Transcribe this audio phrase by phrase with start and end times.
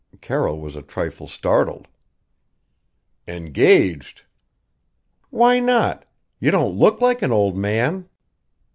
[0.19, 1.87] Carroll was a trifle startled.
[3.27, 4.23] "Engaged?"
[5.29, 6.05] "Why not?
[6.39, 8.09] You don't look like an old man."